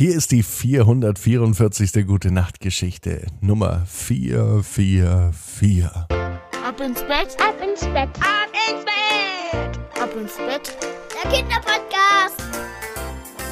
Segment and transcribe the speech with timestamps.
[0.00, 2.06] Hier ist die 444.
[2.06, 5.84] Gute Nacht Geschichte Nummer 444.
[5.84, 8.08] Ab ins Bett, Ab ins Bett.
[8.18, 9.78] Ab ins Bett.
[10.02, 10.74] ab ins Bett.
[11.22, 12.42] Der Kinderpodcast.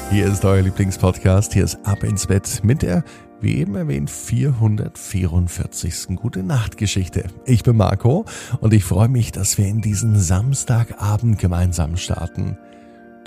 [0.09, 1.53] Hier ist euer Lieblingspodcast.
[1.53, 3.03] Hier ist Ab ins Bett mit der,
[3.41, 6.15] wie eben erwähnt, 444.
[6.15, 7.25] Gute Nacht Geschichte.
[7.45, 8.25] Ich bin Marco
[8.59, 12.57] und ich freue mich, dass wir in diesen Samstagabend gemeinsam starten.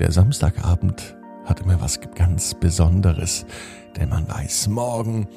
[0.00, 1.14] Der Samstagabend
[1.44, 3.46] hat immer was ganz Besonderes,
[3.96, 5.28] denn man weiß, morgen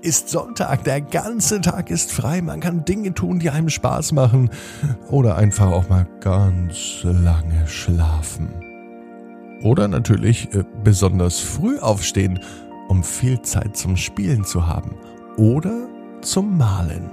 [0.00, 4.50] ist Sonntag, der ganze Tag ist frei, man kann Dinge tun, die einem Spaß machen
[5.10, 8.48] oder einfach auch mal ganz lange schlafen.
[9.62, 12.40] Oder natürlich äh, besonders früh aufstehen,
[12.88, 14.94] um viel Zeit zum Spielen zu haben.
[15.36, 15.88] Oder
[16.20, 17.10] zum Malen.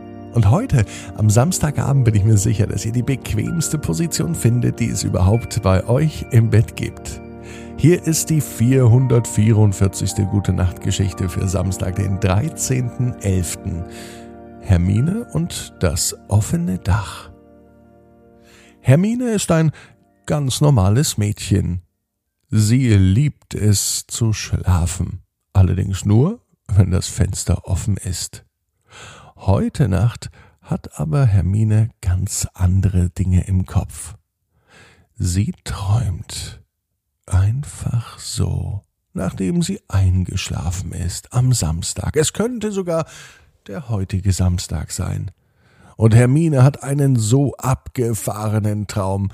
[0.33, 0.85] Und heute,
[1.17, 5.61] am Samstagabend, bin ich mir sicher, dass ihr die bequemste Position findet, die es überhaupt
[5.61, 7.21] bei euch im Bett gibt.
[7.75, 10.27] Hier ist die 444.
[10.29, 13.83] Gute Nacht Geschichte für Samstag, den 13.11.
[14.61, 17.31] Hermine und das offene Dach.
[18.79, 19.71] Hermine ist ein
[20.25, 21.81] ganz normales Mädchen.
[22.49, 28.45] Sie liebt es zu schlafen, allerdings nur, wenn das Fenster offen ist.
[29.47, 30.29] Heute Nacht
[30.61, 34.13] hat aber Hermine ganz andere Dinge im Kopf.
[35.15, 36.61] Sie träumt
[37.25, 42.17] einfach so, nachdem sie eingeschlafen ist am Samstag.
[42.17, 43.07] Es könnte sogar
[43.65, 45.31] der heutige Samstag sein.
[45.97, 49.31] Und Hermine hat einen so abgefahrenen Traum,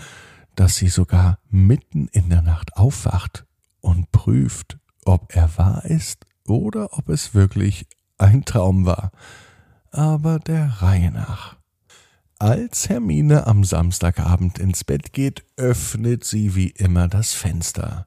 [0.56, 3.46] dass sie sogar mitten in der Nacht aufwacht
[3.81, 9.12] und prüft, ob er wahr ist oder ob es wirklich ein Traum war
[9.92, 11.56] aber der Reihe nach.
[12.40, 18.06] Als Hermine am Samstagabend ins Bett geht, öffnet sie wie immer das Fenster.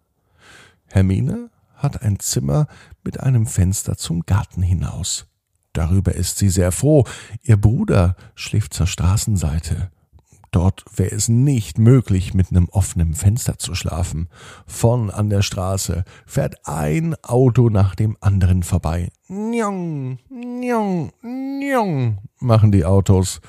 [0.86, 2.66] Hermine hat ein Zimmer
[3.02, 5.26] mit einem Fenster zum Garten hinaus.
[5.72, 7.04] Darüber ist sie sehr froh.
[7.42, 9.90] Ihr Bruder schläft zur Straßenseite.
[10.50, 14.28] Dort wäre es nicht möglich, mit einem offenen Fenster zu schlafen.
[14.66, 19.10] Vorn an der Straße fährt ein Auto nach dem anderen vorbei.
[19.28, 23.40] Njong, njong, njong, machen die Autos.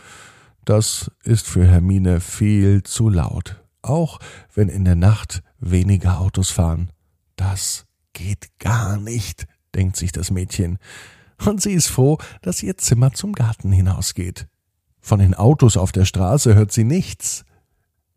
[0.63, 3.63] Das ist für Hermine viel zu laut.
[3.81, 4.19] Auch
[4.53, 6.91] wenn in der Nacht weniger Autos fahren.
[7.35, 10.77] Das geht gar nicht, denkt sich das Mädchen.
[11.43, 14.47] Und sie ist froh, dass ihr Zimmer zum Garten hinausgeht.
[15.01, 17.43] Von den Autos auf der Straße hört sie nichts.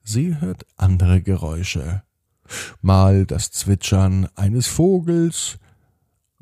[0.02, 2.02] Sie hört andere Geräusche.
[2.82, 5.58] Mal das Zwitschern eines Vogels,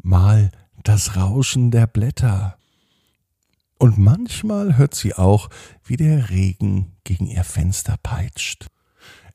[0.03, 0.51] mal
[0.83, 2.59] das Rauschen der Blätter.
[3.79, 5.49] Und manchmal hört sie auch,
[5.85, 8.67] wie der Regen gegen ihr Fenster peitscht.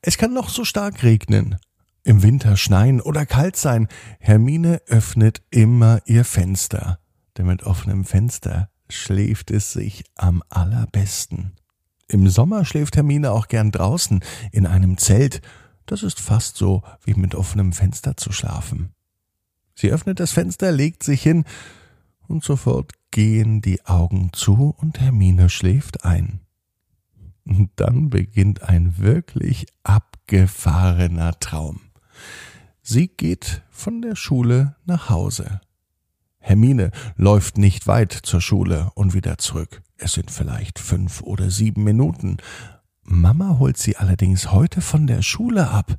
[0.02, 1.56] Es kann noch so stark regnen,
[2.04, 3.88] im Winter schneien oder kalt sein.
[4.20, 6.98] Hermine öffnet immer ihr Fenster,
[7.36, 11.52] denn mit offenem Fenster schläft es sich am allerbesten.
[12.08, 15.42] Im Sommer schläft Hermine auch gern draußen in einem Zelt.
[15.86, 18.94] Das ist fast so wie mit offenem Fenster zu schlafen.
[19.74, 21.44] Sie öffnet das Fenster, legt sich hin
[22.26, 26.40] und sofort gehen die Augen zu und Hermine schläft ein.
[27.44, 31.80] Und dann beginnt ein wirklich abgefahrener Traum.
[32.82, 35.60] Sie geht von der Schule nach Hause.
[36.48, 39.82] Hermine läuft nicht weit zur Schule und wieder zurück.
[39.98, 42.38] Es sind vielleicht fünf oder sieben Minuten.
[43.02, 45.96] Mama holt sie allerdings heute von der Schule ab.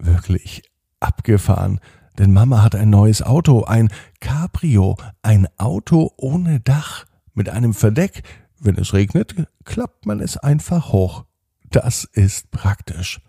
[0.00, 0.64] Wirklich
[0.98, 1.78] abgefahren,
[2.18, 3.88] denn Mama hat ein neues Auto, ein
[4.18, 7.04] Cabrio, ein Auto ohne Dach,
[7.34, 8.24] mit einem Verdeck.
[8.58, 11.24] Wenn es regnet, klappt man es einfach hoch.
[11.70, 13.20] Das ist praktisch.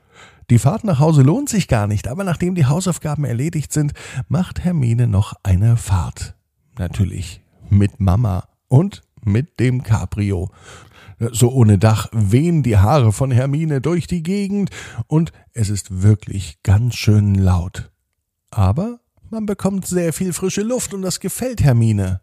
[0.50, 3.94] Die Fahrt nach Hause lohnt sich gar nicht, aber nachdem die Hausaufgaben erledigt sind,
[4.30, 6.38] macht Hermine noch eine Fahrt.
[6.80, 10.50] Natürlich mit Mama und mit dem Cabrio.
[11.31, 14.70] So ohne Dach wehen die Haare von Hermine durch die Gegend
[15.08, 17.92] und es ist wirklich ganz schön laut.
[18.50, 22.22] Aber man bekommt sehr viel frische Luft und das gefällt Hermine.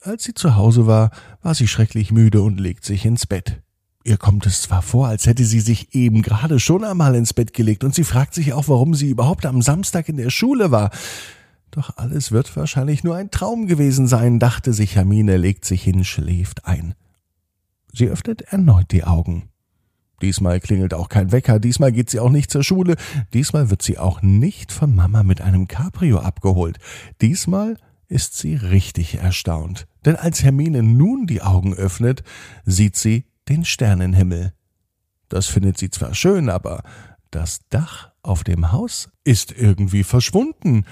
[0.00, 3.62] Als sie zu Hause war, war sie schrecklich müde und legt sich ins Bett.
[4.02, 7.52] Ihr kommt es zwar vor, als hätte sie sich eben gerade schon einmal ins Bett
[7.52, 10.90] gelegt, und sie fragt sich auch, warum sie überhaupt am Samstag in der Schule war.
[11.76, 16.04] Doch alles wird wahrscheinlich nur ein Traum gewesen sein, dachte sich Hermine, legt sich hin,
[16.04, 16.94] schläft ein.
[17.92, 19.50] Sie öffnet erneut die Augen.
[20.22, 22.96] Diesmal klingelt auch kein Wecker, diesmal geht sie auch nicht zur Schule,
[23.34, 26.78] diesmal wird sie auch nicht von Mama mit einem Cabrio abgeholt.
[27.20, 27.76] Diesmal
[28.08, 32.22] ist sie richtig erstaunt, denn als Hermine nun die Augen öffnet,
[32.64, 34.54] sieht sie den Sternenhimmel.
[35.28, 36.82] Das findet sie zwar schön, aber
[37.30, 40.86] das Dach auf dem Haus ist irgendwie verschwunden.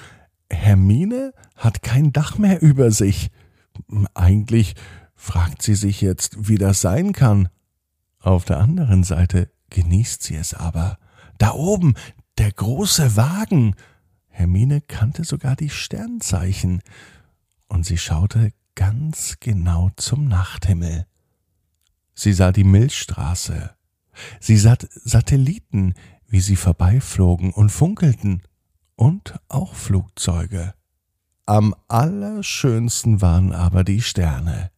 [0.50, 3.30] Hermine hat kein Dach mehr über sich.
[4.14, 4.74] Eigentlich
[5.14, 7.48] fragt sie sich jetzt, wie das sein kann.
[8.20, 10.98] Auf der anderen Seite genießt sie es aber.
[11.38, 11.94] Da oben,
[12.38, 13.74] der große Wagen.
[14.28, 16.82] Hermine kannte sogar die Sternzeichen.
[17.68, 21.06] Und sie schaute ganz genau zum Nachthimmel.
[22.14, 23.74] Sie sah die Milchstraße.
[24.40, 25.94] Sie sah Satelliten,
[26.28, 28.42] wie sie vorbeiflogen und funkelten.
[28.96, 30.74] Und auch Flugzeuge.
[31.46, 34.70] Am allerschönsten waren aber die Sterne.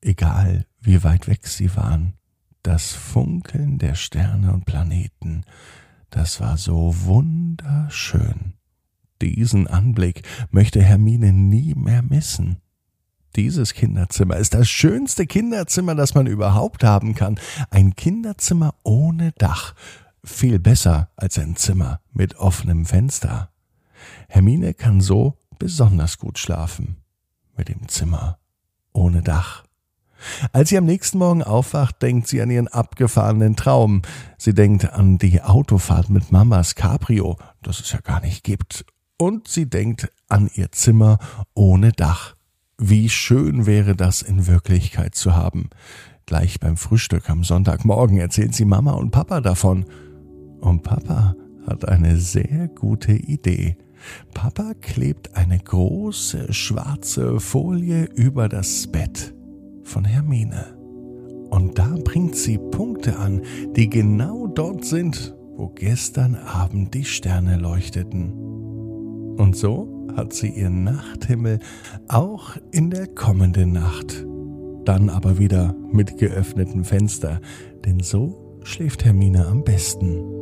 [0.00, 2.14] Egal, wie weit weg sie waren,
[2.62, 5.44] das Funkeln der Sterne und Planeten,
[6.10, 8.54] das war so wunderschön.
[9.22, 12.58] Diesen Anblick möchte Hermine nie mehr missen.
[13.36, 17.40] Dieses Kinderzimmer ist das schönste Kinderzimmer, das man überhaupt haben kann.
[17.70, 19.74] Ein Kinderzimmer ohne Dach.
[20.24, 23.50] Viel besser als ein Zimmer mit offenem Fenster.
[24.28, 26.96] Hermine kann so besonders gut schlafen.
[27.56, 28.38] Mit dem Zimmer
[28.92, 29.64] ohne Dach.
[30.52, 34.02] Als sie am nächsten Morgen aufwacht, denkt sie an ihren abgefahrenen Traum.
[34.38, 38.84] Sie denkt an die Autofahrt mit Mamas Cabrio, das es ja gar nicht gibt.
[39.16, 41.18] Und sie denkt an ihr Zimmer
[41.54, 42.36] ohne Dach.
[42.78, 45.70] Wie schön wäre das in Wirklichkeit zu haben.
[46.26, 49.86] Gleich beim Frühstück am Sonntagmorgen erzählt sie Mama und Papa davon.
[50.62, 51.34] Und Papa
[51.66, 53.76] hat eine sehr gute Idee.
[54.32, 59.34] Papa klebt eine große schwarze Folie über das Bett
[59.82, 60.76] von Hermine.
[61.50, 63.42] Und da bringt sie Punkte an,
[63.76, 68.32] die genau dort sind, wo gestern Abend die Sterne leuchteten.
[69.36, 71.58] Und so hat sie ihren Nachthimmel
[72.08, 74.24] auch in der kommenden Nacht.
[74.84, 77.40] Dann aber wieder mit geöffnetem Fenster,
[77.84, 80.41] denn so schläft Hermine am besten.